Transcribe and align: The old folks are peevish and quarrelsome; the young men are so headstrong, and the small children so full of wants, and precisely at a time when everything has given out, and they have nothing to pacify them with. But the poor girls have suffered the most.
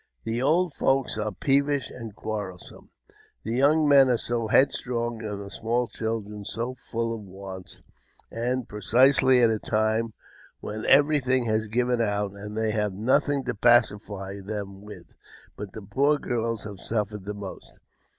The 0.23 0.41
old 0.41 0.73
folks 0.73 1.15
are 1.19 1.31
peevish 1.31 1.91
and 1.91 2.15
quarrelsome; 2.15 2.89
the 3.43 3.53
young 3.55 3.87
men 3.87 4.09
are 4.09 4.17
so 4.17 4.47
headstrong, 4.47 5.23
and 5.23 5.39
the 5.39 5.51
small 5.51 5.85
children 5.87 6.43
so 6.43 6.73
full 6.73 7.13
of 7.13 7.21
wants, 7.21 7.83
and 8.31 8.67
precisely 8.67 9.43
at 9.43 9.51
a 9.51 9.59
time 9.59 10.13
when 10.59 10.87
everything 10.87 11.45
has 11.45 11.67
given 11.67 12.01
out, 12.01 12.31
and 12.33 12.57
they 12.57 12.71
have 12.71 12.93
nothing 12.93 13.43
to 13.43 13.53
pacify 13.53 14.39
them 14.43 14.81
with. 14.81 15.13
But 15.55 15.73
the 15.73 15.83
poor 15.83 16.17
girls 16.17 16.63
have 16.63 16.79
suffered 16.79 17.23
the 17.25 17.35
most. 17.35 17.77